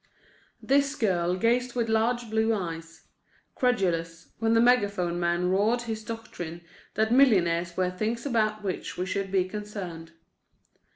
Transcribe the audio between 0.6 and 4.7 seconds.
This girl gazed with large blue eyes, credulous, when the